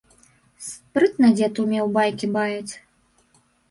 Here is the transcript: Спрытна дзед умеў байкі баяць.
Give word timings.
Спрытна 0.67 1.31
дзед 1.37 1.53
умеў 1.67 1.85
байкі 2.01 2.35
баяць. 2.41 2.73